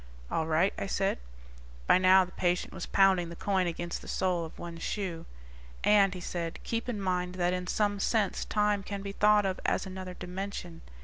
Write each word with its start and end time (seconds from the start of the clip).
"All 0.31 0.47
right," 0.47 0.73
I 0.79 0.87
said. 0.87 1.19
By 1.85 1.99
now 1.99 2.25
the 2.25 2.31
patient 2.31 2.73
was 2.73 2.87
pounding 2.87 3.29
the 3.29 3.35
coin 3.35 3.67
against 3.67 4.01
the 4.01 4.07
sole 4.07 4.45
of 4.45 4.57
one 4.57 4.79
shoe. 4.79 5.27
"And," 5.83 6.15
he 6.15 6.19
said, 6.19 6.57
"keep 6.63 6.89
in 6.89 6.99
mind 6.99 7.35
that 7.35 7.53
in 7.53 7.67
some 7.67 7.99
sense 7.99 8.43
time 8.43 8.81
can 8.81 9.03
be 9.03 9.11
thought 9.11 9.45
of 9.45 9.59
as 9.63 9.85
another 9.85 10.15
dimension." 10.15 10.81